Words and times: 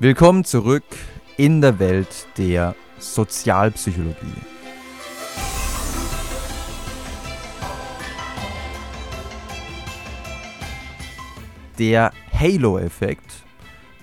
Willkommen 0.00 0.44
zurück 0.44 0.84
in 1.36 1.60
der 1.60 1.80
Welt 1.80 2.28
der 2.36 2.76
Sozialpsychologie. 3.00 4.14
Der 11.80 12.12
Halo-Effekt, 12.32 13.42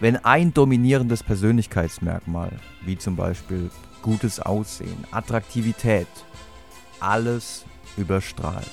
wenn 0.01 0.17
ein 0.17 0.53
dominierendes 0.53 1.23
Persönlichkeitsmerkmal, 1.23 2.51
wie 2.81 2.97
zum 2.97 3.15
Beispiel 3.15 3.69
gutes 4.01 4.41
Aussehen, 4.41 5.05
Attraktivität, 5.11 6.07
alles 6.99 7.63
überstrahlt. 7.95 8.67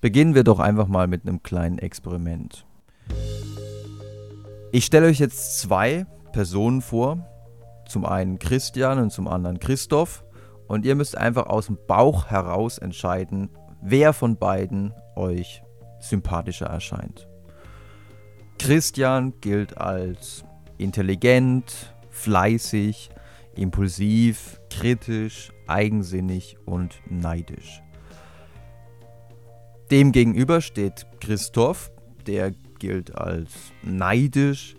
Beginnen 0.00 0.34
wir 0.34 0.44
doch 0.44 0.60
einfach 0.60 0.88
mal 0.88 1.06
mit 1.08 1.26
einem 1.26 1.42
kleinen 1.42 1.78
Experiment. 1.78 2.64
Ich 4.72 4.86
stelle 4.86 5.06
euch 5.06 5.18
jetzt 5.18 5.58
zwei 5.58 6.06
Personen 6.32 6.80
vor. 6.80 7.26
Zum 7.86 8.06
einen 8.06 8.38
Christian 8.38 8.98
und 8.98 9.10
zum 9.10 9.28
anderen 9.28 9.58
Christoph. 9.58 10.24
Und 10.66 10.86
ihr 10.86 10.94
müsst 10.94 11.18
einfach 11.18 11.46
aus 11.46 11.66
dem 11.66 11.76
Bauch 11.86 12.26
heraus 12.28 12.78
entscheiden, 12.78 13.50
wer 13.82 14.14
von 14.14 14.36
beiden 14.36 14.94
euch 15.16 15.62
sympathischer 15.98 16.66
erscheint. 16.66 17.28
Christian 18.58 19.34
gilt 19.40 19.76
als 19.76 20.44
intelligent, 20.78 21.94
fleißig, 22.08 23.10
impulsiv, 23.54 24.60
kritisch, 24.70 25.52
eigensinnig 25.66 26.56
und 26.64 27.00
neidisch. 27.10 27.82
Demgegenüber 29.90 30.60
steht 30.60 31.04
Christoph, 31.20 31.90
der 32.24 32.52
gilt 32.78 33.16
als 33.18 33.50
neidisch, 33.82 34.76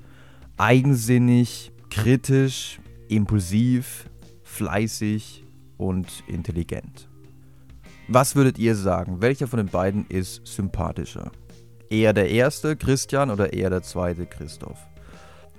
eigensinnig, 0.56 1.74
kritisch, 1.90 2.80
impulsiv, 3.10 4.10
fleißig 4.44 5.44
und 5.78 6.24
intelligent. 6.28 7.10
Was 8.08 8.38
würdet 8.38 8.58
ihr 8.58 8.74
sagen? 8.76 9.22
Welcher 9.22 9.48
von 9.48 9.58
den 9.58 9.68
beiden 9.68 10.06
ist 10.08 10.48
sympathischer? 10.48 11.32
Eher 11.90 12.14
der 12.14 12.30
erste, 12.30 12.78
Christian, 12.78 13.32
oder 13.32 13.52
eher 13.52 13.70
der 13.70 13.84
zweite, 13.84 14.26
Christoph? 14.26 14.80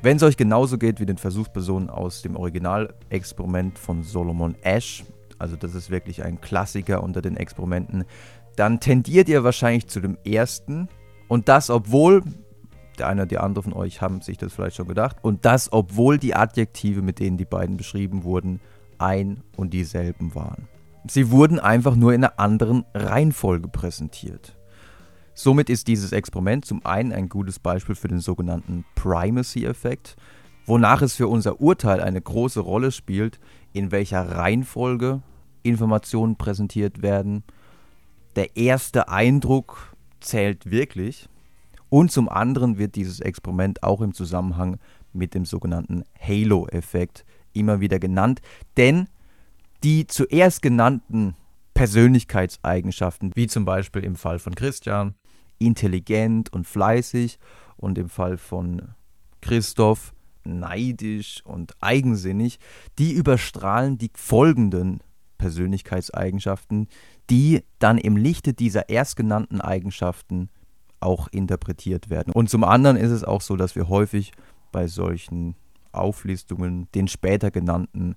Wenn 0.00 0.16
es 0.16 0.22
euch 0.22 0.38
genauso 0.38 0.78
geht 0.78 0.98
wie 0.98 1.06
den 1.06 1.18
Versuchspersonen 1.18 1.90
aus 1.90 2.22
dem 2.22 2.36
Originalexperiment 2.36 3.78
von 3.78 4.02
Solomon 4.02 4.54
Ash, 4.62 5.04
also 5.42 5.56
das 5.56 5.74
ist 5.74 5.90
wirklich 5.90 6.24
ein 6.24 6.40
Klassiker 6.40 7.02
unter 7.02 7.20
den 7.20 7.36
Experimenten, 7.36 8.04
dann 8.56 8.78
tendiert 8.78 9.28
ihr 9.28 9.42
wahrscheinlich 9.42 9.88
zu 9.88 10.00
dem 10.00 10.16
ersten. 10.24 10.88
Und 11.26 11.48
das, 11.48 11.68
obwohl, 11.68 12.22
der 12.98 13.08
eine 13.08 13.22
oder 13.22 13.28
die 13.28 13.38
andere 13.38 13.64
von 13.64 13.72
euch 13.72 14.00
haben 14.00 14.20
sich 14.20 14.38
das 14.38 14.52
vielleicht 14.52 14.76
schon 14.76 14.86
gedacht, 14.86 15.16
und 15.22 15.44
das, 15.44 15.72
obwohl 15.72 16.18
die 16.18 16.34
Adjektive, 16.34 17.02
mit 17.02 17.18
denen 17.18 17.38
die 17.38 17.44
beiden 17.44 17.76
beschrieben 17.76 18.22
wurden, 18.22 18.60
ein 18.98 19.42
und 19.56 19.72
dieselben 19.74 20.34
waren. 20.34 20.68
Sie 21.08 21.32
wurden 21.32 21.58
einfach 21.58 21.96
nur 21.96 22.14
in 22.14 22.22
einer 22.22 22.38
anderen 22.38 22.84
Reihenfolge 22.94 23.66
präsentiert. 23.66 24.56
Somit 25.34 25.70
ist 25.70 25.88
dieses 25.88 26.12
Experiment 26.12 26.64
zum 26.64 26.86
einen 26.86 27.12
ein 27.12 27.28
gutes 27.28 27.58
Beispiel 27.58 27.96
für 27.96 28.06
den 28.06 28.20
sogenannten 28.20 28.84
Primacy-Effekt, 28.94 30.14
wonach 30.66 31.02
es 31.02 31.16
für 31.16 31.26
unser 31.26 31.60
Urteil 31.60 32.00
eine 32.00 32.20
große 32.20 32.60
Rolle 32.60 32.92
spielt, 32.92 33.40
in 33.72 33.90
welcher 33.90 34.36
Reihenfolge 34.36 35.22
Informationen 35.62 36.36
präsentiert 36.36 37.02
werden 37.02 37.44
der 38.36 38.56
erste 38.56 39.08
Eindruck 39.08 39.94
zählt 40.20 40.70
wirklich. 40.70 41.28
Und 41.88 42.10
zum 42.10 42.28
anderen 42.28 42.78
wird 42.78 42.94
dieses 42.94 43.20
Experiment 43.20 43.82
auch 43.82 44.00
im 44.00 44.14
Zusammenhang 44.14 44.78
mit 45.12 45.34
dem 45.34 45.44
sogenannten 45.44 46.04
Halo-Effekt 46.18 47.26
immer 47.52 47.80
wieder 47.80 47.98
genannt. 47.98 48.40
Denn 48.78 49.08
die 49.84 50.06
zuerst 50.06 50.62
genannten 50.62 51.34
Persönlichkeitseigenschaften, 51.74 53.32
wie 53.34 53.46
zum 53.46 53.64
Beispiel 53.64 54.04
im 54.04 54.16
Fall 54.16 54.38
von 54.38 54.54
Christian, 54.54 55.14
intelligent 55.58 56.52
und 56.52 56.66
fleißig 56.66 57.38
und 57.76 57.98
im 57.98 58.08
Fall 58.08 58.38
von 58.38 58.94
Christoph 59.42 60.14
neidisch 60.44 61.42
und 61.44 61.74
eigensinnig, 61.80 62.58
die 62.98 63.12
überstrahlen 63.12 63.98
die 63.98 64.10
folgenden 64.14 65.00
Persönlichkeitseigenschaften, 65.42 66.86
die 67.28 67.64
dann 67.80 67.98
im 67.98 68.16
Lichte 68.16 68.54
dieser 68.54 68.88
erstgenannten 68.88 69.60
Eigenschaften 69.60 70.50
auch 71.00 71.26
interpretiert 71.32 72.10
werden. 72.10 72.32
Und 72.32 72.48
zum 72.48 72.62
anderen 72.62 72.96
ist 72.96 73.10
es 73.10 73.24
auch 73.24 73.40
so, 73.40 73.56
dass 73.56 73.74
wir 73.74 73.88
häufig 73.88 74.30
bei 74.70 74.86
solchen 74.86 75.56
Auflistungen 75.90 76.86
den 76.94 77.08
später 77.08 77.50
genannten 77.50 78.14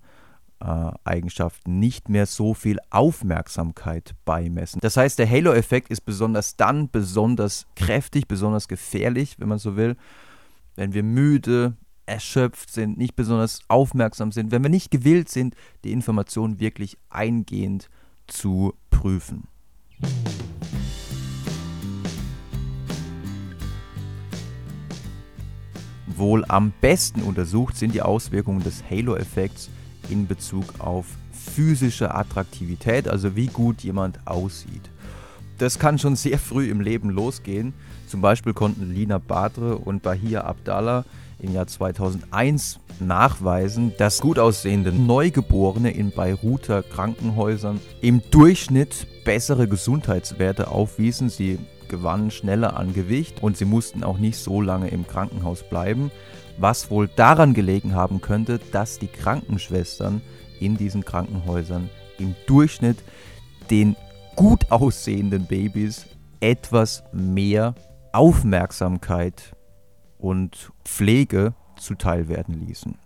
äh, 0.60 0.92
Eigenschaften 1.04 1.80
nicht 1.80 2.10
mehr 2.10 2.28
so 2.28 2.54
viel 2.54 2.78
Aufmerksamkeit 2.92 4.14
beimessen. 4.24 4.80
Das 4.82 4.98
heißt, 4.98 5.18
der 5.18 5.28
Halo-Effekt 5.30 5.90
ist 5.90 6.02
besonders 6.02 6.58
dann 6.58 6.92
besonders 6.92 7.66
kräftig, 7.76 8.28
besonders 8.28 8.68
gefährlich, 8.68 9.40
wenn 9.40 9.50
man 9.50 9.58
so 9.58 9.76
will, 9.76 9.98
wenn 10.76 10.94
wir 10.94 11.04
müde, 11.04 11.74
erschöpft 12.06 12.72
sind, 12.72 12.98
nicht 12.98 13.16
besonders 13.16 13.60
aufmerksam 13.68 14.32
sind, 14.32 14.52
wenn 14.52 14.64
wir 14.64 14.70
nicht 14.70 14.92
gewillt 14.92 15.30
sind, 15.30 15.56
die 15.84 15.92
Informationen 15.92 16.60
wirklich 16.60 16.98
eingehend 17.10 17.90
zu 18.28 18.74
prüfen. 18.90 19.48
Wohl 26.08 26.46
am 26.48 26.72
besten 26.80 27.22
untersucht 27.22 27.76
sind 27.76 27.94
die 27.94 28.02
Auswirkungen 28.02 28.64
des 28.64 28.84
Halo-Effekts 28.90 29.70
in 30.10 30.28
Bezug 30.28 30.80
auf 30.80 31.08
physische 31.32 32.14
Attraktivität, 32.14 33.08
also 33.08 33.36
wie 33.36 33.48
gut 33.48 33.82
jemand 33.82 34.26
aussieht. 34.26 34.90
Das 35.58 35.80
kann 35.80 36.00
schon 36.00 36.16
sehr 36.16 36.38
früh 36.38 36.70
im 36.70 36.82
Leben 36.82 37.10
losgehen. 37.10 37.74
Zum 38.08 38.22
Beispiel 38.22 38.54
konnten 38.54 38.94
Lina 38.94 39.18
Badre 39.18 39.78
und 39.78 40.04
Bahia 40.04 40.44
Abdallah 40.44 41.06
im 41.40 41.54
Jahr 41.54 41.68
2001 41.68 42.80
nachweisen, 43.00 43.94
dass 43.98 44.22
gut 44.22 44.40
aussehende 44.40 44.92
Neugeborene 44.92 45.92
in 45.92 46.12
Beiruter 46.12 46.84
Krankenhäusern 46.84 47.80
im 48.02 48.22
Durchschnitt 48.32 49.08
bessere 49.26 49.68
Gesundheitswerte 49.68 50.70
aufwiesen. 50.70 51.30
Sie 51.30 51.60
gewannen 51.88 52.32
schneller 52.32 52.78
an 52.78 52.94
Gewicht 52.94 53.44
und 53.44 53.58
sie 53.58 53.66
mussten 53.66 54.04
auch 54.04 54.18
nicht 54.18 54.38
so 54.38 54.62
lange 54.62 54.90
im 54.90 55.08
Krankenhaus 55.08 55.64
bleiben, 55.64 56.12
was 56.58 56.90
wohl 56.90 57.08
daran 57.08 57.54
gelegen 57.54 57.96
haben 57.96 58.22
könnte, 58.22 58.60
dass 58.72 59.00
die 59.00 59.08
Krankenschwestern 59.08 60.22
in 60.60 60.78
diesen 60.78 61.04
Krankenhäusern 61.04 61.90
im 62.18 62.36
Durchschnitt 62.48 62.98
den 63.70 63.96
gut 64.36 64.72
aussehenden 64.72 65.46
Babys 65.46 66.06
etwas 66.40 67.04
mehr 67.12 67.76
Aufmerksamkeit 68.12 69.56
und 70.26 70.72
Pflege 70.84 71.54
zuteil 71.80 72.28
werden 72.28 72.56
ließen. 72.56 72.98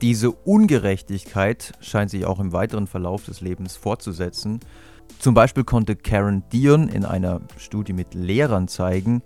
Diese 0.00 0.30
Ungerechtigkeit 0.30 1.72
scheint 1.80 2.10
sich 2.10 2.26
auch 2.26 2.38
im 2.38 2.52
weiteren 2.52 2.86
Verlauf 2.86 3.24
des 3.24 3.40
Lebens 3.40 3.76
fortzusetzen. 3.76 4.60
Zum 5.18 5.34
Beispiel 5.34 5.64
konnte 5.64 5.96
Karen 5.96 6.44
Dion 6.52 6.88
in 6.88 7.04
einer 7.04 7.40
Studie 7.56 7.92
mit 7.92 8.14
Lehrern 8.14 8.68
zeigen, 8.68 9.22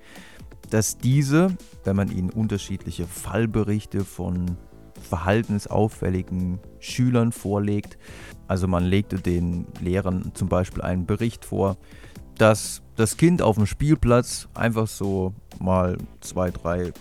dass 0.70 0.96
diese, 0.96 1.54
wenn 1.84 1.96
man 1.96 2.10
ihnen 2.10 2.30
unterschiedliche 2.30 3.06
Fallberichte 3.06 4.06
von 4.06 4.56
verhaltensauffälligen 5.02 6.60
Schülern 6.78 7.32
vorlegt, 7.32 7.98
also 8.46 8.66
man 8.68 8.84
legte 8.84 9.16
den 9.16 9.66
Lehrern 9.82 10.30
zum 10.32 10.48
Beispiel 10.48 10.82
einen 10.82 11.04
Bericht 11.04 11.44
vor, 11.44 11.76
dass 12.38 12.82
das 13.00 13.16
Kind 13.16 13.40
auf 13.40 13.56
dem 13.56 13.64
Spielplatz 13.64 14.46
einfach 14.52 14.86
so 14.86 15.32
mal 15.58 15.96
zwei, 16.20 16.50
drei 16.50 16.92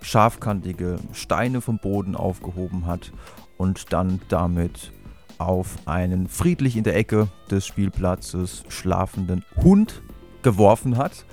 scharfkantige 0.00 1.00
Steine 1.12 1.60
vom 1.60 1.80
Boden 1.80 2.14
aufgehoben 2.14 2.86
hat 2.86 3.10
und 3.56 3.92
dann 3.92 4.20
damit 4.28 4.92
auf 5.38 5.76
einen 5.86 6.28
friedlich 6.28 6.76
in 6.76 6.84
der 6.84 6.94
Ecke 6.94 7.26
des 7.50 7.66
Spielplatzes 7.66 8.62
schlafenden 8.68 9.44
Hund 9.56 10.00
geworfen 10.42 10.96
hat 10.96 11.24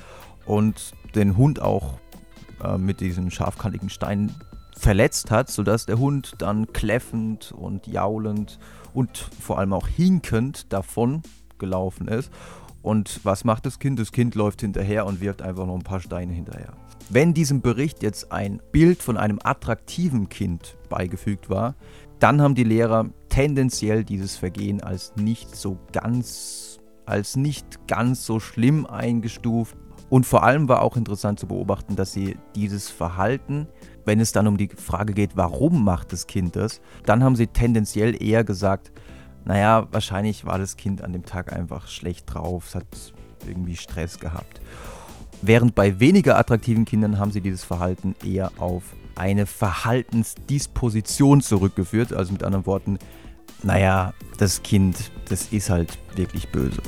und 0.47 0.93
den 1.13 1.37
Hund 1.37 1.61
auch 1.61 1.99
äh, 2.63 2.79
mit 2.79 3.01
diesen 3.01 3.29
scharfkantigen 3.29 3.91
Steinen 3.91 4.33
verletzt 4.75 5.29
hat, 5.29 5.51
sodass 5.51 5.85
der 5.85 5.99
Hund 5.99 6.33
dann 6.39 6.73
kläffend 6.73 7.51
und 7.51 7.85
jaulend 7.85 8.57
und 8.95 9.17
vor 9.39 9.59
allem 9.59 9.73
auch 9.73 9.87
hinkend 9.87 10.73
davon 10.73 11.21
gelaufen 11.59 12.07
ist 12.07 12.31
und 12.85 13.21
was 13.23 13.43
macht 13.45 13.65
das 13.65 13.79
Kind? 13.79 13.97
Das 13.97 14.11
Kind 14.11 14.35
läuft 14.35 14.61
hinterher 14.61 15.07
und 15.07 15.19
wirft 15.19 15.41
einfach 15.41 15.65
noch 15.65 15.73
ein 15.73 15.81
paar 15.81 15.99
Steine 15.99 16.33
hinterher. 16.33 16.73
Wenn 17.09 17.33
diesem 17.33 17.61
Bericht 17.61 18.03
jetzt 18.03 18.31
ein 18.31 18.61
Bild 18.71 19.01
von 19.01 19.17
einem 19.17 19.39
attraktiven 19.43 20.29
Kind 20.29 20.77
beigefügt 20.87 21.49
war, 21.49 21.73
dann 22.19 22.41
haben 22.41 22.53
die 22.53 22.63
Lehrer 22.63 23.09
tendenziell 23.29 24.03
dieses 24.03 24.35
Vergehen 24.35 24.81
als 24.81 25.15
nicht 25.15 25.55
so 25.55 25.79
ganz, 25.93 26.79
als 27.07 27.35
nicht 27.35 27.87
ganz 27.87 28.23
so 28.23 28.39
schlimm 28.39 28.85
eingestuft. 28.85 29.75
Und 30.09 30.27
vor 30.27 30.43
allem 30.43 30.69
war 30.69 30.83
auch 30.83 30.95
interessant 30.95 31.39
zu 31.39 31.47
beobachten, 31.47 31.95
dass 31.95 32.13
sie 32.13 32.37
dieses 32.53 32.89
Verhalten, 32.89 33.67
wenn 34.05 34.19
es 34.19 34.31
dann 34.31 34.45
um 34.45 34.57
die 34.57 34.69
Frage 34.69 35.13
geht, 35.13 35.35
warum 35.35 35.83
macht 35.83 36.13
das 36.13 36.27
Kind 36.27 36.55
das, 36.55 36.81
dann 37.07 37.23
haben 37.23 37.35
sie 37.35 37.47
tendenziell 37.47 38.21
eher 38.21 38.43
gesagt, 38.43 38.91
naja, 39.45 39.87
wahrscheinlich 39.91 40.45
war 40.45 40.57
das 40.57 40.75
Kind 40.75 41.01
an 41.03 41.13
dem 41.13 41.25
Tag 41.25 41.53
einfach 41.53 41.87
schlecht 41.87 42.33
drauf, 42.33 42.65
es 42.67 42.75
hat 42.75 42.85
irgendwie 43.47 43.75
Stress 43.75 44.19
gehabt. 44.19 44.59
Während 45.41 45.75
bei 45.75 45.99
weniger 45.99 46.37
attraktiven 46.37 46.85
Kindern 46.85 47.19
haben 47.19 47.31
sie 47.31 47.41
dieses 47.41 47.63
Verhalten 47.63 48.15
eher 48.23 48.51
auf 48.57 48.83
eine 49.15 49.45
Verhaltensdisposition 49.45 51.41
zurückgeführt. 51.41 52.13
Also 52.13 52.33
mit 52.33 52.43
anderen 52.43 52.65
Worten, 52.65 52.97
naja, 53.63 54.13
das 54.37 54.63
Kind, 54.63 55.11
das 55.29 55.51
ist 55.51 55.69
halt 55.69 55.97
wirklich 56.15 56.49
böse. 56.49 56.81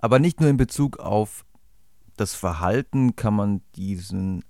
Aber 0.00 0.18
nicht 0.18 0.40
nur 0.40 0.48
in 0.50 0.56
Bezug 0.56 0.98
auf 0.98 1.44
das 2.16 2.34
Verhalten 2.34 3.14
kann 3.16 3.34
man 3.34 3.60
diesen 3.76 4.44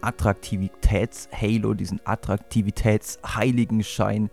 Attraktivitäts-Halo, 0.00 1.74
diesen 1.74 2.00
Attraktivitäts-Heiligenschein 2.04 4.30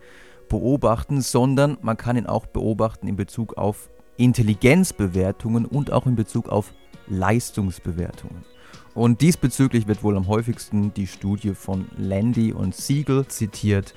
beobachten, 0.50 1.22
sondern 1.22 1.78
man 1.82 1.98
kann 1.98 2.18
ihn 2.18 2.28
auch 2.28 2.46
beobachten 2.46 3.08
in 3.08 3.16
Bezug 3.16 3.58
auf 3.58 3.90
Intelligenzbewertungen 4.18 5.66
und 5.66 5.92
auch 5.92 6.06
in 6.06 6.16
Bezug 6.16 6.50
auf 6.50 6.72
Leistungsbewertungen. 7.08 8.44
Und 8.94 9.22
diesbezüglich 9.22 9.88
wird 9.88 10.04
wohl 10.04 10.18
am 10.18 10.28
häufigsten 10.28 10.94
die 10.94 11.08
Studie 11.08 11.56
von 11.56 11.88
Landy 11.98 12.52
und 12.52 12.76
Siegel 12.76 13.26
zitiert, 13.28 13.96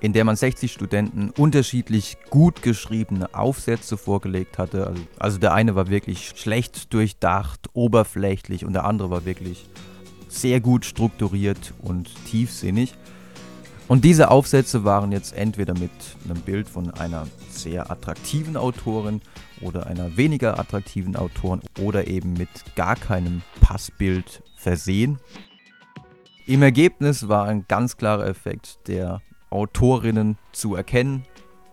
in 0.00 0.12
der 0.12 0.24
man 0.24 0.36
60 0.36 0.72
Studenten 0.72 1.30
unterschiedlich 1.30 2.18
gut 2.30 2.62
geschriebene 2.62 3.34
Aufsätze 3.34 3.96
vorgelegt 3.96 4.58
hatte. 4.58 4.86
Also, 4.86 5.02
also 5.18 5.38
der 5.38 5.54
eine 5.54 5.74
war 5.74 5.88
wirklich 5.88 6.34
schlecht 6.36 6.92
durchdacht, 6.92 7.70
oberflächlich 7.72 8.64
und 8.64 8.72
der 8.72 8.84
andere 8.84 9.10
war 9.10 9.24
wirklich 9.24 9.66
sehr 10.28 10.60
gut 10.60 10.84
strukturiert 10.84 11.72
und 11.80 12.10
tiefsinnig. 12.26 12.94
Und 13.86 14.04
diese 14.04 14.30
Aufsätze 14.30 14.84
waren 14.84 15.12
jetzt 15.12 15.34
entweder 15.34 15.74
mit 15.74 15.90
einem 16.24 16.40
Bild 16.40 16.68
von 16.68 16.90
einer 16.94 17.26
sehr 17.50 17.90
attraktiven 17.90 18.56
Autorin 18.56 19.20
oder 19.60 19.86
einer 19.86 20.16
weniger 20.16 20.58
attraktiven 20.58 21.16
Autorin 21.16 21.60
oder 21.80 22.06
eben 22.06 22.32
mit 22.32 22.48
gar 22.76 22.96
keinem 22.96 23.42
Passbild 23.60 24.42
versehen. 24.56 25.18
Im 26.46 26.62
Ergebnis 26.62 27.28
war 27.28 27.46
ein 27.46 27.66
ganz 27.68 27.96
klarer 27.96 28.26
Effekt 28.26 28.78
der 28.86 29.20
Autorinnen 29.54 30.36
zu 30.52 30.74
erkennen. 30.74 31.24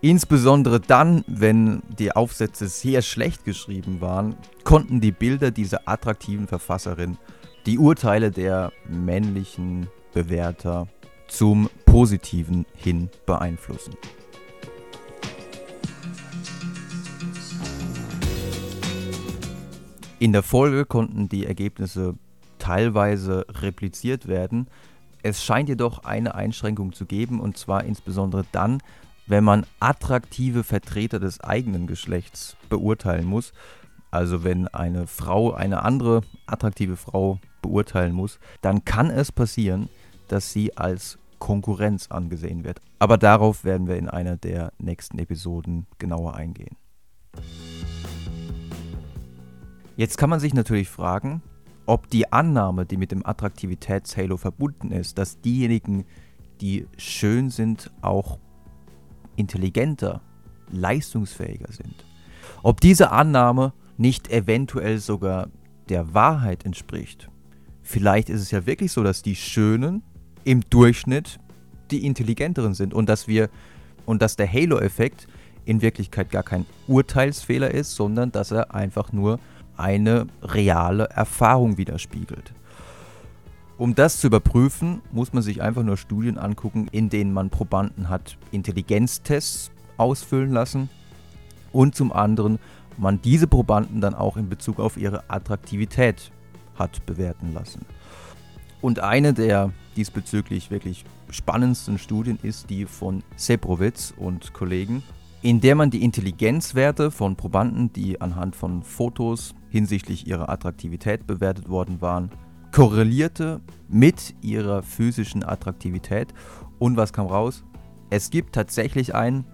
Insbesondere 0.02 0.80
dann, 0.80 1.24
wenn 1.28 1.82
die 2.00 2.12
Aufsätze 2.12 2.68
sehr 2.68 3.02
schlecht 3.02 3.44
geschrieben 3.44 4.02
waren, 4.02 4.36
konnten 4.64 5.02
die 5.02 5.12
Bilder 5.12 5.52
dieser 5.52 5.88
attraktiven 5.88 6.48
Verfasserin 6.48 7.18
die 7.66 7.78
Urteile 7.78 8.32
der 8.32 8.72
männlichen 8.88 9.88
Bewerter 10.14 10.88
zum 11.28 11.70
Positiven 11.86 12.66
hin 12.76 13.10
beeinflussen. 13.26 13.94
In 20.20 20.34
der 20.34 20.44
Folge 20.44 20.86
konnten 20.86 21.30
die 21.30 21.46
Ergebnisse 21.46 22.16
teilweise 22.60 23.46
repliziert 23.50 24.28
werden, 24.28 24.68
es 25.24 25.44
scheint 25.44 25.70
jedoch 25.70 26.04
eine 26.04 26.36
Einschränkung 26.36 26.94
zu 26.94 27.06
geben, 27.06 27.40
und 27.40 27.58
zwar 27.58 27.84
insbesondere 27.84 28.46
dann, 28.52 28.82
wenn 29.28 29.44
man 29.44 29.66
attraktive 29.80 30.64
Vertreter 30.64 31.20
des 31.20 31.42
eigenen 31.42 31.88
Geschlechts 31.88 32.58
beurteilen 32.70 33.26
muss. 33.26 33.54
Also 34.10 34.44
wenn 34.44 34.68
eine 34.68 35.08
Frau 35.08 35.54
eine 35.54 35.84
andere 35.84 36.22
attraktive 36.46 36.98
Frau 36.98 37.40
beurteilen 37.62 38.14
muss, 38.14 38.40
dann 38.62 38.84
kann 38.84 39.10
es 39.10 39.32
passieren, 39.32 39.90
dass 40.28 40.52
sie 40.52 40.76
als 40.76 41.18
Konkurrenz 41.40 42.08
angesehen 42.10 42.64
wird. 42.64 42.82
Aber 43.00 43.18
darauf 43.18 43.64
werden 43.64 43.88
wir 43.88 43.96
in 43.98 44.10
einer 44.10 44.38
der 44.38 44.74
nächsten 44.80 45.18
Episoden 45.18 45.88
genauer 45.98 46.36
eingehen. 46.36 46.76
Jetzt 49.96 50.18
kann 50.18 50.30
man 50.30 50.40
sich 50.40 50.54
natürlich 50.54 50.90
fragen, 50.90 51.42
ob 51.92 52.10
die 52.10 52.32
Annahme, 52.32 52.86
die 52.86 52.96
mit 52.96 53.12
dem 53.12 53.26
Attraktivitätshalo 53.26 54.38
verbunden 54.38 54.94
ist, 54.94 55.18
dass 55.18 55.42
diejenigen, 55.42 56.06
die 56.62 56.88
schön 56.96 57.50
sind, 57.50 57.92
auch 58.02 58.40
intelligenter, 59.36 60.22
leistungsfähiger 60.72 61.70
sind. 61.70 62.06
Ob 62.64 62.80
diese 62.80 63.12
Annahme 63.12 63.74
nicht 63.98 64.32
eventuell 64.32 65.00
sogar 65.00 65.50
der 65.90 66.14
Wahrheit 66.14 66.66
entspricht. 66.66 67.30
Vielleicht 67.82 68.30
ist 68.30 68.40
es 68.40 68.52
ja 68.52 68.66
wirklich 68.66 68.94
so, 68.94 69.04
dass 69.04 69.22
die 69.22 69.36
Schönen 69.36 70.02
im 70.46 70.62
Durchschnitt 70.70 71.42
die 71.92 72.06
intelligenteren 72.06 72.74
sind 72.74 72.94
und 72.94 73.10
dass 73.10 73.28
wir 73.28 73.50
und 74.06 74.22
dass 74.22 74.38
der 74.38 74.50
Halo-Effekt 74.50 75.28
in 75.66 75.82
Wirklichkeit 75.82 76.30
gar 76.30 76.44
kein 76.44 76.66
Urteilsfehler 76.88 77.72
ist, 77.72 77.96
sondern 77.96 78.32
dass 78.32 78.52
er 78.52 78.74
einfach 78.74 79.12
nur 79.12 79.42
eine 79.82 80.28
reale 80.42 81.06
Erfahrung 81.10 81.78
widerspiegelt. 81.78 82.54
Um 83.78 83.96
das 83.96 84.20
zu 84.20 84.28
überprüfen, 84.28 85.02
muss 85.12 85.34
man 85.34 85.42
sich 85.42 85.62
einfach 85.62 85.82
nur 85.82 85.98
Studien 85.98 86.38
angucken, 86.38 86.88
in 86.92 87.10
denen 87.10 87.34
man 87.34 87.50
Probanden 87.50 88.10
hat 88.10 88.38
Intelligenztests 88.52 89.72
ausfüllen 89.98 90.52
lassen 90.52 90.90
und 91.72 91.96
zum 91.96 92.14
anderen 92.14 92.60
man 92.98 93.22
diese 93.22 93.48
Probanden 93.48 94.00
dann 94.00 94.14
auch 94.14 94.38
in 94.38 94.50
Bezug 94.50 94.80
auf 94.80 94.98
ihre 94.98 95.24
Attraktivität 95.30 96.32
hat 96.76 97.04
bewerten 97.06 97.54
lassen. 97.54 97.86
Und 98.82 99.00
eine 99.00 99.34
der 99.34 99.72
diesbezüglich 99.96 100.72
wirklich 100.72 101.06
spannendsten 101.30 101.98
Studien 101.98 102.38
ist 102.42 102.70
die 102.70 102.86
von 102.86 103.24
Seprowitz 103.36 104.14
und 104.16 104.54
Kollegen, 104.54 105.04
in 105.42 105.60
der 105.60 105.76
man 105.76 105.90
die 105.90 106.04
Intelligenzwerte 106.04 107.10
von 107.10 107.36
Probanden, 107.36 107.92
die 107.94 108.22
anhand 108.22 108.56
von 108.56 108.84
Fotos 108.84 109.56
hinsichtlich 109.70 110.28
ihrer 110.28 110.50
Attraktivität 110.50 111.26
bewertet 111.26 111.68
worden 111.68 112.02
waren, 112.02 112.30
korrelierte 112.72 113.60
mit 113.90 114.36
ihrer 114.42 114.84
physischen 114.84 115.44
Attraktivität. 115.44 116.34
Und 116.80 116.96
was 116.96 117.12
kam 117.12 117.26
raus? 117.26 117.64
Es 118.10 118.30
gibt 118.30 118.54
tatsächlich 118.54 119.16
einen, 119.16 119.46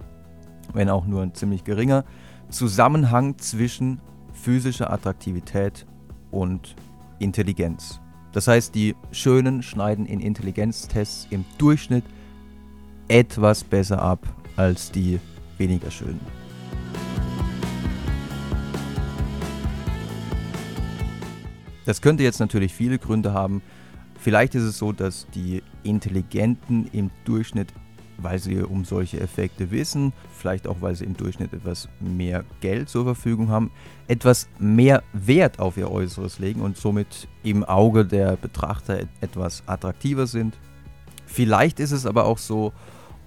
wenn 0.74 0.90
auch 0.90 1.06
nur 1.06 1.22
ein 1.22 1.34
ziemlich 1.34 1.64
geringer, 1.64 2.04
Zusammenhang 2.50 3.38
zwischen 3.38 4.00
physischer 4.32 4.92
Attraktivität 4.92 5.86
und 6.30 6.76
Intelligenz. 7.18 8.00
Das 8.32 8.46
heißt, 8.46 8.74
die 8.74 8.94
Schönen 9.10 9.62
schneiden 9.62 10.06
in 10.06 10.20
Intelligenztests 10.20 11.26
im 11.30 11.44
Durchschnitt 11.56 12.04
etwas 13.08 13.64
besser 13.64 14.02
ab 14.02 14.26
als 14.56 14.90
die 14.92 15.18
weniger 15.58 15.90
schön. 15.90 16.18
Das 21.88 22.02
könnte 22.02 22.22
jetzt 22.22 22.38
natürlich 22.38 22.74
viele 22.74 22.98
Gründe 22.98 23.32
haben. 23.32 23.62
Vielleicht 24.18 24.54
ist 24.54 24.64
es 24.64 24.76
so, 24.76 24.92
dass 24.92 25.26
die 25.34 25.62
Intelligenten 25.84 26.86
im 26.92 27.10
Durchschnitt, 27.24 27.72
weil 28.18 28.38
sie 28.38 28.58
um 28.58 28.84
solche 28.84 29.20
Effekte 29.20 29.70
wissen, 29.70 30.12
vielleicht 30.36 30.66
auch 30.66 30.82
weil 30.82 30.94
sie 30.96 31.06
im 31.06 31.16
Durchschnitt 31.16 31.54
etwas 31.54 31.88
mehr 31.98 32.44
Geld 32.60 32.90
zur 32.90 33.04
Verfügung 33.04 33.48
haben, 33.48 33.70
etwas 34.06 34.50
mehr 34.58 35.02
Wert 35.14 35.60
auf 35.60 35.78
ihr 35.78 35.90
Äußeres 35.90 36.40
legen 36.40 36.60
und 36.60 36.76
somit 36.76 37.26
im 37.42 37.64
Auge 37.64 38.04
der 38.04 38.36
Betrachter 38.36 39.04
etwas 39.22 39.62
attraktiver 39.66 40.26
sind. 40.26 40.58
Vielleicht 41.24 41.80
ist 41.80 41.92
es 41.92 42.04
aber 42.04 42.26
auch 42.26 42.36
so, 42.36 42.74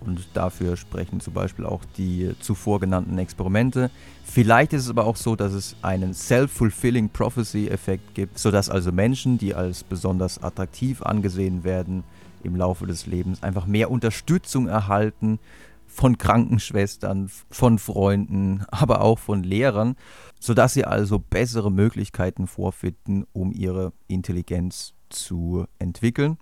und 0.01 0.27
dafür 0.33 0.77
sprechen 0.77 1.19
zum 1.19 1.33
Beispiel 1.33 1.65
auch 1.65 1.81
die 1.97 2.31
zuvor 2.39 2.79
genannten 2.79 3.17
Experimente. 3.17 3.91
Vielleicht 4.23 4.73
ist 4.73 4.83
es 4.83 4.89
aber 4.89 5.05
auch 5.05 5.15
so, 5.15 5.35
dass 5.35 5.53
es 5.53 5.75
einen 5.81 6.13
Self-Fulfilling 6.13 7.09
Prophecy-Effekt 7.09 8.15
gibt, 8.15 8.39
sodass 8.39 8.69
also 8.69 8.91
Menschen, 8.91 9.37
die 9.37 9.53
als 9.53 9.83
besonders 9.83 10.41
attraktiv 10.41 11.01
angesehen 11.01 11.63
werden, 11.63 12.03
im 12.43 12.55
Laufe 12.55 12.87
des 12.87 13.05
Lebens 13.05 13.43
einfach 13.43 13.67
mehr 13.67 13.91
Unterstützung 13.91 14.67
erhalten 14.67 15.39
von 15.85 16.17
Krankenschwestern, 16.17 17.29
von 17.49 17.77
Freunden, 17.77 18.63
aber 18.71 19.01
auch 19.01 19.19
von 19.19 19.43
Lehrern, 19.43 19.95
sodass 20.39 20.73
sie 20.73 20.85
also 20.85 21.19
bessere 21.19 21.71
Möglichkeiten 21.71 22.47
vorfinden, 22.47 23.25
um 23.33 23.51
ihre 23.51 23.93
Intelligenz 24.07 24.93
zu 25.09 25.65
entwickeln. 25.77 26.37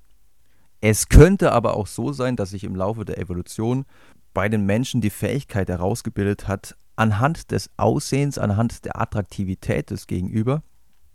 Es 0.82 1.10
könnte 1.10 1.52
aber 1.52 1.76
auch 1.76 1.88
so 1.88 2.14
sein, 2.14 2.36
dass 2.36 2.52
sich 2.52 2.64
im 2.64 2.76
Laufe 2.76 3.06
der 3.06 3.18
Evolution 3.18 3.86
bei 4.34 4.48
den 4.48 4.66
Menschen 4.66 5.02
die 5.02 5.10
Fähigkeit 5.10 5.68
herausgebildet 5.68 6.48
hat, 6.48 6.78
anhand 6.96 7.52
des 7.52 7.70
Aussehens, 7.78 8.38
anhand 8.38 8.86
der 8.86 9.00
Attraktivität 9.02 9.90
des 9.90 10.08
Gegenüber, 10.08 10.64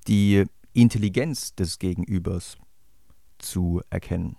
die 0.07 0.45
Intelligenz 0.73 1.55
des 1.55 1.79
Gegenübers 1.79 2.59
zu 3.39 3.81
erkennen. 3.91 4.37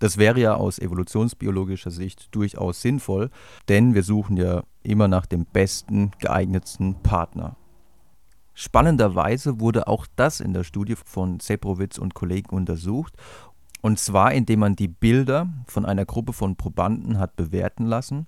Das 0.00 0.16
wäre 0.16 0.40
ja 0.40 0.54
aus 0.54 0.78
evolutionsbiologischer 0.78 1.90
Sicht 1.90 2.34
durchaus 2.34 2.82
sinnvoll, 2.82 3.30
denn 3.68 3.94
wir 3.94 4.02
suchen 4.02 4.36
ja 4.36 4.62
immer 4.82 5.08
nach 5.08 5.26
dem 5.26 5.44
besten 5.44 6.12
geeignetsten 6.20 7.02
Partner. 7.02 7.56
Spannenderweise 8.54 9.60
wurde 9.60 9.86
auch 9.86 10.06
das 10.16 10.40
in 10.40 10.52
der 10.52 10.64
Studie 10.64 10.96
von 10.96 11.40
Seprowitz 11.40 11.98
und 11.98 12.14
Kollegen 12.14 12.50
untersucht, 12.50 13.14
und 13.80 13.98
zwar 13.98 14.32
indem 14.32 14.60
man 14.60 14.76
die 14.76 14.88
Bilder 14.88 15.48
von 15.66 15.84
einer 15.84 16.04
Gruppe 16.04 16.32
von 16.32 16.56
Probanden 16.56 17.18
hat 17.18 17.36
bewerten 17.36 17.86
lassen 17.86 18.26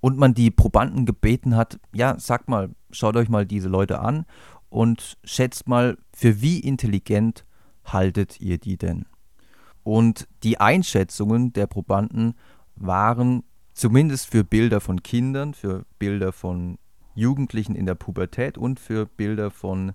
und 0.00 0.18
man 0.18 0.34
die 0.34 0.50
Probanden 0.50 1.06
gebeten 1.06 1.56
hat, 1.56 1.78
ja, 1.94 2.18
sagt 2.18 2.48
mal, 2.48 2.70
schaut 2.90 3.16
euch 3.16 3.28
mal 3.28 3.46
diese 3.46 3.68
Leute 3.68 4.00
an 4.00 4.26
und 4.68 5.16
schätzt 5.24 5.68
mal, 5.68 5.98
für 6.14 6.40
wie 6.40 6.60
intelligent 6.60 7.44
haltet 7.84 8.40
ihr 8.40 8.58
die 8.58 8.76
denn? 8.76 9.06
Und 9.82 10.28
die 10.44 10.60
Einschätzungen 10.60 11.52
der 11.52 11.66
Probanden 11.66 12.34
waren 12.76 13.42
zumindest 13.74 14.30
für 14.30 14.44
Bilder 14.44 14.80
von 14.80 15.02
Kindern, 15.02 15.54
für 15.54 15.84
Bilder 15.98 16.32
von 16.32 16.78
Jugendlichen 17.14 17.74
in 17.74 17.86
der 17.86 17.94
Pubertät 17.94 18.56
und 18.56 18.80
für 18.80 19.06
Bilder 19.06 19.50
von 19.50 19.92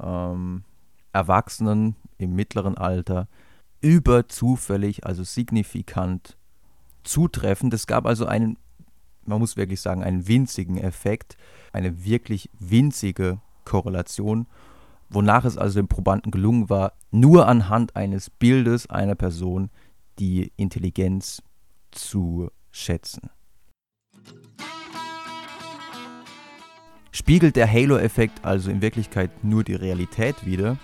ähm, 0.00 0.64
Erwachsenen 1.12 1.96
im 2.18 2.34
mittleren 2.34 2.76
Alter 2.76 3.28
überzufällig, 3.82 5.04
also 5.04 5.22
signifikant 5.22 6.38
zutreffend. 7.04 7.74
Es 7.74 7.86
gab 7.86 8.06
also 8.06 8.24
einen, 8.24 8.56
man 9.26 9.38
muss 9.38 9.56
wirklich 9.56 9.80
sagen, 9.80 10.02
einen 10.02 10.26
winzigen 10.26 10.78
Effekt, 10.78 11.36
eine 11.72 12.04
wirklich 12.04 12.48
winzige 12.58 13.40
Korrelation 13.64 14.46
wonach 15.12 15.44
es 15.44 15.58
also 15.58 15.80
dem 15.80 15.88
Probanden 15.88 16.30
gelungen 16.30 16.68
war, 16.70 16.94
nur 17.10 17.46
anhand 17.46 17.96
eines 17.96 18.30
Bildes 18.30 18.88
einer 18.88 19.14
Person 19.14 19.70
die 20.18 20.52
Intelligenz 20.56 21.42
zu 21.90 22.50
schätzen. 22.70 23.30
Spiegelt 27.10 27.56
der 27.56 27.70
Halo-Effekt 27.70 28.44
also 28.44 28.70
in 28.70 28.80
Wirklichkeit 28.80 29.44
nur 29.44 29.64
die 29.64 29.74
Realität 29.74 30.46
wider? 30.46 30.78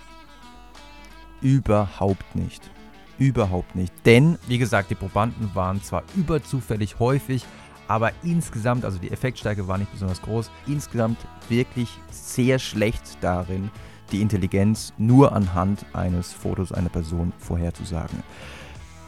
Überhaupt 1.41 2.35
nicht. 2.35 2.69
Überhaupt 3.19 3.75
nicht. 3.75 3.93
Denn, 4.05 4.39
wie 4.47 4.57
gesagt, 4.57 4.89
die 4.89 4.95
Probanden 4.95 5.53
waren 5.53 5.83
zwar 5.83 6.03
überzufällig 6.15 6.99
häufig, 6.99 7.45
aber 7.89 8.11
insgesamt, 8.23 8.85
also 8.85 8.97
die 8.97 9.11
Effektstärke 9.11 9.67
war 9.67 9.77
nicht 9.77 9.91
besonders 9.91 10.21
groß, 10.21 10.49
insgesamt 10.67 11.17
wirklich 11.49 11.89
sehr 12.09 12.59
schlecht 12.59 13.17
darin, 13.21 13.69
die 14.11 14.21
Intelligenz 14.21 14.93
nur 14.97 15.33
anhand 15.33 15.85
eines 15.93 16.31
Fotos 16.31 16.71
einer 16.71 16.89
Person 16.89 17.33
vorherzusagen. 17.37 18.23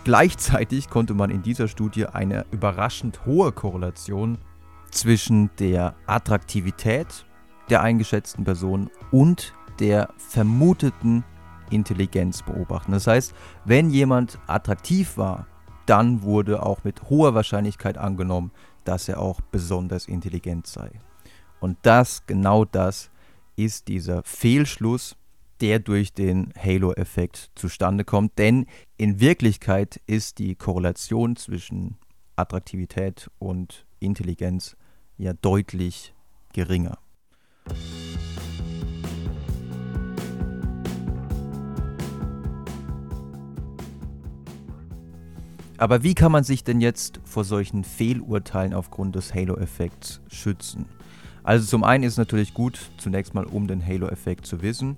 Gleichzeitig 0.04 0.90
konnte 0.90 1.14
man 1.14 1.30
in 1.30 1.42
dieser 1.42 1.68
Studie 1.68 2.08
eine 2.08 2.46
überraschend 2.52 3.26
hohe 3.26 3.52
Korrelation 3.52 4.40
zwischen 4.90 5.52
der 5.60 5.96
Attraktivität 6.06 7.26
der 7.70 7.82
eingeschätzten 7.82 8.44
Person 8.44 8.90
und 9.12 9.54
der 9.80 10.10
vermuteten 10.18 11.24
Intelligenz 11.72 12.44
beobachten. 12.44 12.92
Das 12.92 13.08
heißt, 13.08 13.34
wenn 13.66 13.90
jemand 13.90 14.40
attraktiv 14.48 15.18
war, 15.18 15.48
dann 15.86 16.22
wurde 16.22 16.64
auch 16.64 16.84
mit 16.84 17.10
hoher 17.10 17.34
Wahrscheinlichkeit 17.34 17.98
angenommen, 17.98 18.52
dass 18.84 19.10
er 19.10 19.20
auch 19.20 19.42
besonders 19.42 20.08
intelligent 20.08 20.68
sei. 20.68 20.92
Und 21.60 21.78
das, 21.82 22.26
genau 22.28 22.66
das, 22.66 23.10
ist 23.56 23.88
dieser 23.88 24.24
Fehlschluss, 24.24 25.16
der 25.60 25.80
durch 25.80 26.14
den 26.14 26.54
Halo-Effekt 26.58 27.52
zustande 27.56 28.04
kommt. 28.04 28.38
Denn 28.38 28.66
in 28.98 29.20
Wirklichkeit 29.20 30.02
ist 30.08 30.40
die 30.40 30.56
Korrelation 30.56 31.36
zwischen 31.36 31.98
Attraktivität 32.36 33.30
und 33.38 33.86
Intelligenz 34.00 34.76
ja 35.18 35.34
deutlich 35.34 36.14
geringer. 36.54 36.98
Aber 45.82 46.04
wie 46.04 46.14
kann 46.14 46.32
man 46.32 46.44
sich 46.44 46.64
denn 46.64 46.80
jetzt 46.80 47.20
vor 47.24 47.44
solchen 47.44 47.84
Fehlurteilen 47.84 48.76
aufgrund 48.76 49.16
des 49.16 49.34
Halo-Effekts 49.34 50.22
schützen? 50.28 50.86
Also 51.42 51.66
zum 51.66 51.84
einen 51.84 52.04
ist 52.04 52.14
es 52.14 52.18
natürlich 52.20 52.54
gut, 52.54 52.92
zunächst 52.98 53.34
mal 53.34 53.46
um 53.46 53.66
den 53.66 53.84
Halo-Effekt 53.84 54.46
zu 54.46 54.62
wissen. 54.62 54.96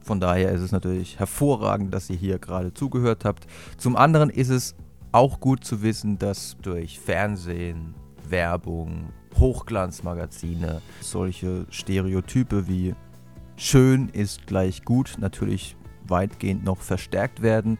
Von 0.00 0.20
daher 0.20 0.52
ist 0.52 0.62
es 0.62 0.72
natürlich 0.72 1.18
hervorragend, 1.18 1.92
dass 1.92 2.08
ihr 2.08 2.16
hier 2.16 2.38
gerade 2.38 2.72
zugehört 2.72 3.26
habt. 3.26 3.46
Zum 3.76 3.94
anderen 3.94 4.30
ist 4.30 4.48
es 4.48 4.74
auch 5.12 5.38
gut 5.38 5.64
zu 5.64 5.82
wissen, 5.82 6.18
dass 6.18 6.56
durch 6.62 6.98
Fernsehen, 6.98 7.94
Werbung, 8.26 9.10
Hochglanzmagazine 9.38 10.80
solche 11.02 11.66
Stereotype 11.68 12.68
wie 12.68 12.94
schön 13.56 14.08
ist 14.08 14.46
gleich 14.46 14.86
gut 14.86 15.16
natürlich 15.18 15.76
weitgehend 16.06 16.64
noch 16.64 16.80
verstärkt 16.80 17.42
werden. 17.42 17.76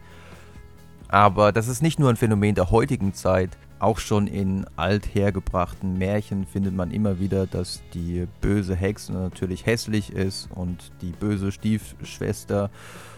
Aber 1.09 1.51
das 1.51 1.67
ist 1.67 1.81
nicht 1.81 1.99
nur 1.99 2.09
ein 2.09 2.15
Phänomen 2.15 2.55
der 2.55 2.71
heutigen 2.71 3.13
Zeit, 3.13 3.57
auch 3.79 3.97
schon 3.97 4.27
in 4.27 4.65
althergebrachten 4.75 5.97
Märchen 5.97 6.45
findet 6.45 6.75
man 6.75 6.91
immer 6.91 7.19
wieder, 7.19 7.47
dass 7.47 7.81
die 7.93 8.27
böse 8.41 8.75
Hexe 8.75 9.13
natürlich 9.13 9.65
hässlich 9.65 10.11
ist 10.11 10.49
und 10.53 10.91
die 11.01 11.11
böse 11.11 11.53
Stiefschwester, 11.53 12.69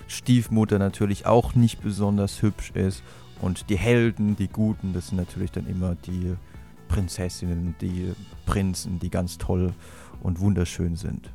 Stiefmutter 0.07 0.77
natürlich 0.77 1.25
auch 1.25 1.55
nicht 1.55 1.81
besonders 1.81 2.43
hübsch 2.43 2.71
ist. 2.75 3.01
Und 3.41 3.71
die 3.71 3.77
Helden, 3.77 4.35
die 4.35 4.49
Guten, 4.49 4.93
das 4.93 5.07
sind 5.07 5.17
natürlich 5.17 5.51
dann 5.51 5.65
immer 5.65 5.95
die 5.95 6.35
Prinzessinnen, 6.89 7.73
die 7.81 8.13
Prinzen, 8.45 8.99
die 8.99 9.09
ganz 9.09 9.39
toll 9.39 9.73
und 10.21 10.39
wunderschön 10.39 10.95
sind. 10.95 11.31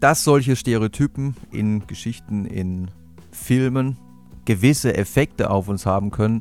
Dass 0.00 0.24
solche 0.24 0.56
Stereotypen 0.56 1.36
in 1.50 1.86
Geschichten, 1.86 2.46
in 2.46 2.90
Filmen 3.30 3.98
gewisse 4.48 4.96
Effekte 4.96 5.50
auf 5.50 5.68
uns 5.68 5.84
haben 5.84 6.10
können, 6.10 6.40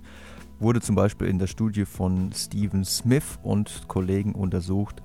wurde 0.61 0.79
zum 0.79 0.95
Beispiel 0.95 1.27
in 1.27 1.39
der 1.39 1.47
Studie 1.47 1.83
von 1.83 2.31
Stephen 2.33 2.85
Smith 2.85 3.37
und 3.43 3.89
Kollegen 3.89 4.31
untersucht, 4.31 5.03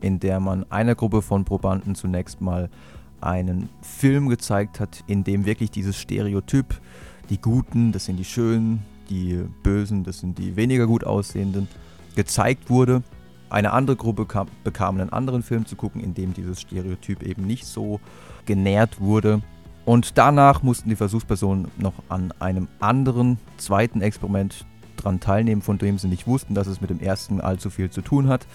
in 0.00 0.20
der 0.20 0.38
man 0.38 0.64
einer 0.70 0.94
Gruppe 0.94 1.22
von 1.22 1.44
Probanden 1.44 1.96
zunächst 1.96 2.40
mal 2.40 2.70
einen 3.20 3.68
Film 3.82 4.28
gezeigt 4.28 4.78
hat, 4.78 5.02
in 5.08 5.24
dem 5.24 5.44
wirklich 5.44 5.72
dieses 5.72 5.96
Stereotyp, 5.96 6.80
die 7.30 7.40
Guten, 7.40 7.90
das 7.90 8.04
sind 8.04 8.16
die 8.16 8.24
Schönen, 8.24 8.84
die 9.10 9.44
Bösen, 9.64 10.04
das 10.04 10.20
sind 10.20 10.38
die 10.38 10.54
weniger 10.54 10.86
gut 10.86 11.02
aussehenden, 11.02 11.66
gezeigt 12.14 12.70
wurde. 12.70 13.02
Eine 13.48 13.72
andere 13.72 13.96
Gruppe 13.96 14.24
kam, 14.24 14.46
bekam 14.62 15.00
einen 15.00 15.10
anderen 15.10 15.42
Film 15.42 15.66
zu 15.66 15.74
gucken, 15.74 16.00
in 16.00 16.14
dem 16.14 16.32
dieses 16.32 16.60
Stereotyp 16.60 17.24
eben 17.24 17.44
nicht 17.44 17.66
so 17.66 17.98
genährt 18.46 19.00
wurde. 19.00 19.42
Und 19.90 20.18
danach 20.18 20.62
mussten 20.62 20.88
die 20.88 20.94
Versuchspersonen 20.94 21.66
noch 21.76 21.94
an 22.08 22.32
einem 22.38 22.68
anderen 22.78 23.40
zweiten 23.56 24.02
Experiment 24.02 24.64
dran 24.96 25.18
teilnehmen, 25.18 25.62
von 25.62 25.78
dem 25.78 25.98
sie 25.98 26.06
nicht 26.06 26.28
wussten, 26.28 26.54
dass 26.54 26.68
es 26.68 26.80
mit 26.80 26.90
dem 26.90 27.00
ersten 27.00 27.40
allzu 27.40 27.70
viel 27.70 27.90
zu 27.90 28.00
tun 28.00 28.28
hat. 28.28 28.46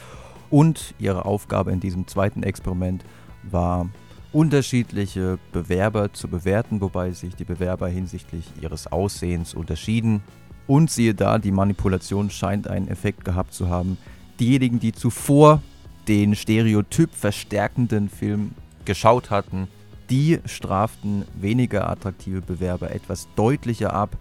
Und 0.49 0.95
ihre 0.97 1.25
Aufgabe 1.25 1.73
in 1.73 1.81
diesem 1.81 2.07
zweiten 2.07 2.41
Experiment 2.41 3.03
war, 3.43 3.89
unterschiedliche 4.31 5.37
Bewerber 5.51 6.13
zu 6.13 6.29
bewerten, 6.29 6.79
wobei 6.79 7.11
sich 7.11 7.35
die 7.35 7.43
Bewerber 7.43 7.89
hinsichtlich 7.89 8.49
ihres 8.61 8.87
Aussehens 8.87 9.53
unterschieden. 9.53 10.23
Und 10.67 10.89
siehe 10.89 11.15
da, 11.15 11.37
die 11.37 11.51
Manipulation 11.51 12.29
scheint 12.29 12.69
einen 12.69 12.87
Effekt 12.87 13.25
gehabt 13.25 13.53
zu 13.53 13.67
haben. 13.67 13.97
Diejenigen, 14.39 14.79
die 14.79 14.93
zuvor 14.93 15.61
den 16.07 16.33
Stereotyp 16.33 17.13
verstärkenden 17.13 18.07
Film 18.07 18.51
geschaut 18.85 19.31
hatten, 19.31 19.67
die 20.09 20.39
straften 20.45 21.25
weniger 21.35 21.89
attraktive 21.89 22.41
Bewerber 22.41 22.91
etwas 22.91 23.27
deutlicher 23.35 23.93
ab 23.93 24.17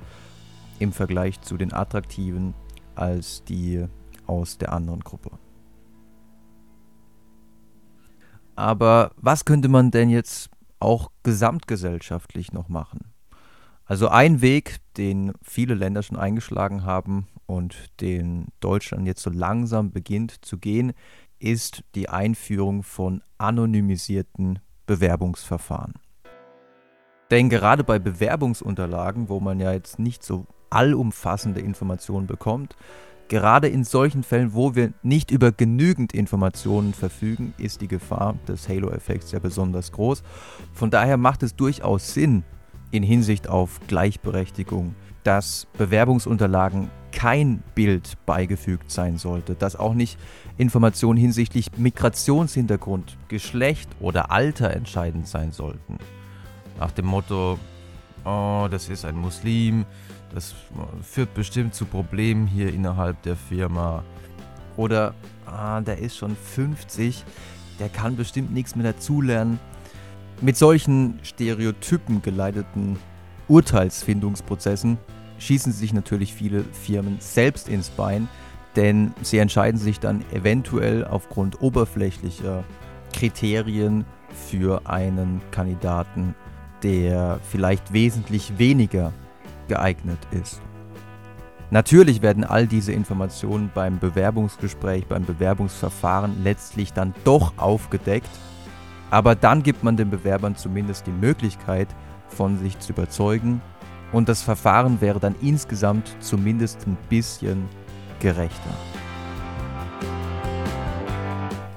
im 0.79 0.93
Vergleich 0.93 1.41
zu 1.41 1.57
den 1.57 1.73
attraktiven 1.73 2.55
als 2.95 3.45
die 3.45 3.87
aus 4.27 4.59
der 4.59 4.73
anderen 4.73 5.01
Gruppe. 5.01 5.31
Aber 8.57 9.11
was 9.17 9.45
könnte 9.45 9.69
man 9.69 9.91
denn 9.91 10.11
jetzt 10.11 10.51
auch 10.79 11.11
gesamtgesellschaftlich 11.23 12.53
noch 12.53 12.69
machen? 12.69 13.13
Also 13.85 14.09
ein 14.09 14.41
Weg, 14.41 14.79
den 14.97 15.33
viele 15.43 15.75
Länder 15.75 16.03
schon 16.03 16.17
eingeschlagen 16.17 16.85
haben 16.85 17.27
und 17.47 18.01
den 18.01 18.47
Deutschland 18.61 19.07
jetzt 19.07 19.23
so 19.23 19.31
langsam 19.31 19.91
beginnt 19.91 20.45
zu 20.45 20.57
gehen, 20.57 20.93
ist 21.39 21.85
die 21.95 22.09
Einführung 22.09 22.83
von 22.83 23.23
anonymisierten 23.37 24.61
Bewerbungsverfahren. 24.87 25.95
Denn 27.31 27.49
gerade 27.49 27.85
bei 27.85 27.99
Bewerbungsunterlagen, 27.99 29.29
wo 29.29 29.41
man 29.41 29.61
ja 29.61 29.73
jetzt 29.73 29.99
nicht 29.99 30.23
so 30.23 30.47
allumfassende 30.71 31.61
Informationen 31.61 32.27
bekommt, 32.27 32.77
gerade 33.29 33.69
in 33.69 33.85
solchen 33.85 34.23
Fällen, 34.23 34.55
wo 34.55 34.75
wir 34.75 34.93
nicht 35.03 35.31
über 35.31 35.53
genügend 35.53 36.13
Informationen 36.13 36.93
verfügen, 36.95 37.55
ist 37.59 37.81
die 37.81 37.89
Gefahr 37.89 38.37
des 38.47 38.69
Halo-Effekts 38.69 39.33
ja 39.33 39.39
besonders 39.39 39.93
groß. 39.93 40.23
Von 40.73 40.91
daher 40.91 41.17
macht 41.17 41.43
es 41.43 41.57
durchaus 41.57 42.13
Sinn, 42.13 42.45
in 42.91 43.03
Hinsicht 43.03 43.49
auf 43.49 43.81
Gleichberechtigung, 43.89 44.95
dass 45.25 45.67
Bewerbungsunterlagen 45.79 46.91
kein 47.11 47.63
Bild 47.75 48.15
beigefügt 48.27 48.91
sein 48.91 49.19
sollte, 49.19 49.55
dass 49.55 49.77
auch 49.77 49.95
nicht 49.95 50.19
Informationen 50.59 51.19
hinsichtlich 51.19 51.69
Migrationshintergrund, 51.77 53.17
Geschlecht 53.29 53.89
oder 54.01 54.31
Alter 54.31 54.71
entscheidend 54.73 55.27
sein 55.27 55.53
sollten. 55.53 55.99
Nach 56.79 56.91
dem 56.91 57.07
Motto, 57.07 57.59
oh, 58.25 58.69
das 58.71 58.89
ist 58.89 59.05
ein 59.05 59.17
Muslim, 59.17 59.87
das 60.35 60.55
führt 61.03 61.33
bestimmt 61.35 61.75
zu 61.75 61.87
Problemen 61.87 62.47
hier 62.47 62.73
innerhalb 62.73 63.23
der 63.23 63.37
Firma. 63.37 64.03
Oder, 64.77 65.15
ah, 65.47 65.81
der 65.81 65.99
ist 65.99 66.17
schon 66.17 66.37
50, 66.37 67.25
der 67.79 67.89
kann 67.89 68.17
bestimmt 68.17 68.53
nichts 68.53 68.75
mehr 68.75 68.93
dazulernen. 68.93 69.61
Mit 70.41 70.57
solchen 70.57 71.21
Stereotypen 71.23 72.23
geleiteten 72.23 72.99
Urteilsfindungsprozessen 73.47 74.99
schießen 75.45 75.73
sich 75.73 75.93
natürlich 75.93 76.35
viele 76.35 76.65
Firmen 76.65 77.17
selbst 77.21 77.69
ins 77.69 77.91
Bein, 77.91 78.29
denn 78.77 79.15
sie 79.23 79.39
entscheiden 79.39 79.79
sich 79.79 80.01
dann 80.01 80.25
eventuell 80.33 81.05
aufgrund 81.05 81.61
oberflächlicher 81.61 82.65
Kriterien 83.13 84.05
für 84.49 84.83
einen 84.87 85.41
Kandidaten, 85.51 86.35
der 86.83 87.39
vielleicht 87.51 87.93
wesentlich 87.93 88.59
weniger 88.59 89.13
geeignet 89.69 90.19
ist. 90.31 90.61
Natürlich 91.71 92.21
werden 92.21 92.45
all 92.45 92.67
diese 92.67 92.93
Informationen 92.93 93.71
beim 93.75 93.99
Bewerbungsgespräch, 93.99 95.07
beim 95.07 95.25
Bewerbungsverfahren 95.25 96.43
letztlich 96.43 96.93
dann 96.93 97.15
doch 97.25 97.55
aufgedeckt, 97.57 98.29
aber 99.11 99.35
dann 99.35 99.63
gibt 99.63 99.83
man 99.83 99.97
den 99.97 100.11
Bewerbern 100.11 100.57
zumindest 100.57 101.07
die 101.07 101.13
Möglichkeit, 101.13 101.89
von 102.29 102.59
sich 102.59 102.79
zu 102.81 102.93
überzeugen 102.93 103.63
und 104.15 104.29
das 104.29 104.43
Verfahren 104.43 105.01
wäre 105.01 105.19
dann 105.19 105.35
insgesamt 105.43 106.17
zumindest 106.21 106.87
ein 106.87 106.97
bisschen 107.09 107.69
gerechter. 108.21 108.71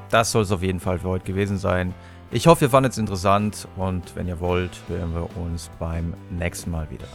Das 0.10 0.32
soll 0.32 0.44
es 0.44 0.52
auf 0.52 0.62
jeden 0.62 0.80
Fall 0.80 1.00
für 1.00 1.10
heute 1.10 1.26
gewesen 1.26 1.58
sein. 1.58 1.94
Ich 2.30 2.46
hoffe, 2.46 2.66
ihr 2.66 2.70
fandet 2.70 2.92
es 2.94 3.00
interessant 3.00 3.68
und 3.76 4.16
wenn 4.16 4.28
ihr 4.28 4.40
wollt, 4.40 4.72
hören 4.88 5.14
wir 5.14 5.36
uns 5.38 5.72
beim 5.80 6.14
nächsten 6.30 6.72
Mal 6.72 6.88
wieder. 6.92 7.08